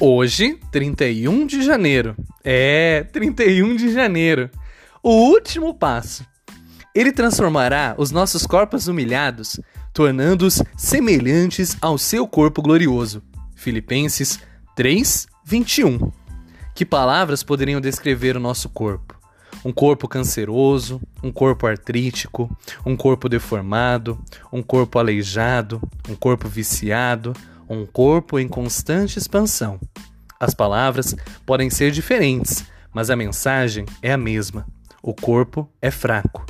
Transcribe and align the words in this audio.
Hoje, 0.00 0.60
31 0.70 1.44
de 1.44 1.60
janeiro. 1.60 2.14
É, 2.44 3.02
31 3.12 3.74
de 3.74 3.92
janeiro. 3.92 4.48
O 5.02 5.10
último 5.10 5.74
passo. 5.74 6.24
Ele 6.94 7.10
transformará 7.10 7.96
os 7.98 8.12
nossos 8.12 8.46
corpos 8.46 8.86
humilhados, 8.86 9.58
tornando-os 9.92 10.62
semelhantes 10.76 11.76
ao 11.80 11.98
seu 11.98 12.28
corpo 12.28 12.62
glorioso. 12.62 13.24
Filipenses 13.56 14.38
3, 14.76 15.26
21. 15.44 16.12
Que 16.76 16.84
palavras 16.84 17.42
poderiam 17.42 17.80
descrever 17.80 18.36
o 18.36 18.40
nosso 18.40 18.68
corpo? 18.68 19.18
Um 19.64 19.72
corpo 19.72 20.06
canceroso, 20.06 21.00
um 21.20 21.32
corpo 21.32 21.66
artrítico, 21.66 22.48
um 22.86 22.96
corpo 22.96 23.28
deformado, 23.28 24.16
um 24.52 24.62
corpo 24.62 25.00
aleijado, 25.00 25.82
um 26.08 26.14
corpo 26.14 26.46
viciado, 26.46 27.32
um 27.68 27.84
corpo 27.86 28.38
em 28.38 28.48
constante 28.48 29.18
expansão. 29.18 29.78
As 30.40 30.54
palavras 30.54 31.14
podem 31.44 31.68
ser 31.68 31.90
diferentes, 31.90 32.64
mas 32.92 33.10
a 33.10 33.16
mensagem 33.16 33.84
é 34.02 34.12
a 34.12 34.16
mesma. 34.16 34.66
O 35.02 35.12
corpo 35.12 35.68
é 35.82 35.90
fraco. 35.90 36.44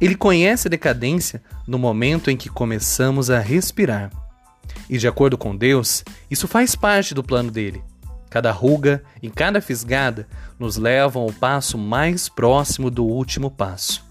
Ele 0.00 0.14
conhece 0.14 0.68
a 0.68 0.70
decadência 0.70 1.42
no 1.66 1.78
momento 1.78 2.30
em 2.30 2.36
que 2.36 2.48
começamos 2.48 3.30
a 3.30 3.38
respirar. 3.38 4.10
E 4.88 4.98
de 4.98 5.06
acordo 5.06 5.38
com 5.38 5.56
Deus, 5.56 6.04
isso 6.30 6.48
faz 6.48 6.74
parte 6.74 7.14
do 7.14 7.22
plano 7.22 7.50
dele. 7.50 7.82
Cada 8.28 8.50
ruga 8.50 9.02
e 9.22 9.30
cada 9.30 9.60
fisgada 9.60 10.26
nos 10.58 10.76
levam 10.76 11.22
ao 11.22 11.32
passo 11.32 11.78
mais 11.78 12.28
próximo 12.28 12.90
do 12.90 13.04
último 13.04 13.50
passo. 13.50 14.04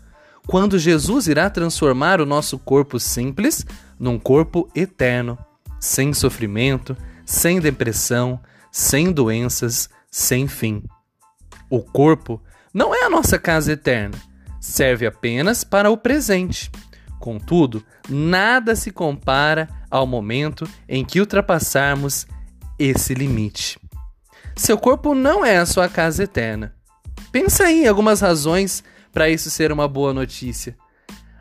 Quando 0.48 0.80
Jesus 0.80 1.27
irá 1.27 1.50
transformar 1.50 2.22
o 2.22 2.25
nosso 2.25 2.58
corpo 2.58 3.00
simples 3.00 3.66
num 4.00 4.17
corpo 4.20 4.70
eterno 4.75 5.38
sem 5.84 6.14
sofrimento, 6.14 6.95
sem 7.26 7.59
depressão, 7.59 8.39
sem 8.72 9.12
doenças, 9.12 9.89
sem 10.09 10.48
fim. 10.48 10.81
O 11.70 11.81
corpo 11.81 12.42
não 12.73 12.95
é 12.95 13.03
a 13.03 13.09
nossa 13.09 13.38
casa 13.38 13.73
eterna, 13.73 14.17
serve 14.61 15.06
apenas 15.06 15.66
para 15.66 15.92
o 15.92 15.98
presente. 15.98 16.72
Contudo, 17.20 17.84
nada 18.08 18.78
se 18.78 18.92
compara 18.92 19.67
ao 19.92 20.08
momento 20.08 20.66
em 20.88 21.04
que 21.04 21.20
ultrapassarmos 21.20 22.26
esse 22.80 23.14
limite. 23.14 23.78
Seu 24.56 24.78
corpo 24.78 25.14
não 25.14 25.45
é 25.45 25.58
a 25.58 25.66
sua 25.66 25.89
casa 25.89 26.23
eterna. 26.23 26.73
Pensa 27.30 27.66
aí 27.66 27.84
em 27.84 27.88
algumas 27.89 28.22
razões 28.22 28.86
para 29.11 29.30
isso 29.30 29.52
ser 29.52 29.70
uma 29.70 29.88
boa 29.89 30.14
notícia. 30.14 30.78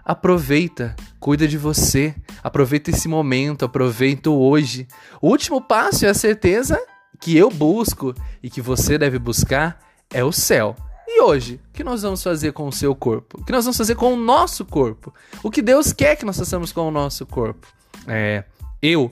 Aproveita, 0.05 0.97
cuida 1.21 1.47
de 1.47 1.57
você, 1.57 2.15
aproveita 2.43 2.91
esse 2.91 3.07
momento, 3.09 3.65
aproveita 3.65 4.31
o 4.31 4.41
hoje. 4.41 4.87
O 5.21 5.29
último 5.29 5.61
passo 5.61 6.05
é 6.05 6.09
a 6.09 6.15
certeza 6.15 6.81
que 7.21 7.37
eu 7.37 7.49
busco 7.51 8.15
e 8.43 8.51
que 8.51 8.61
você 8.61 8.99
deve 8.99 9.19
buscar 9.19 9.79
é 10.11 10.25
o 10.25 10.33
céu. 10.33 10.75
E 11.07 11.21
hoje, 11.21 11.61
o 11.69 11.73
que 11.73 11.85
nós 11.85 12.03
vamos 12.03 12.23
fazer 12.23 12.53
com 12.53 12.67
o 12.67 12.73
seu 12.73 12.95
corpo? 12.95 13.41
O 13.41 13.45
que 13.45 13.53
nós 13.53 13.65
vamos 13.65 13.77
fazer 13.77 13.95
com 13.95 14.13
o 14.13 14.17
nosso 14.17 14.65
corpo? 14.65 15.13
O 15.43 15.51
que 15.51 15.63
Deus 15.63 15.93
quer 15.93 16.17
que 16.17 16.25
nós 16.25 16.39
façamos 16.39 16.73
com 16.73 16.89
o 16.89 16.91
nosso 16.91 17.25
corpo? 17.27 17.67
É, 18.07 18.45
eu 18.81 19.11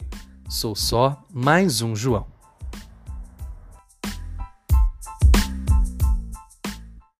sou 0.48 0.74
só 0.74 1.22
mais 1.32 1.82
um 1.82 1.94
João. 1.94 2.29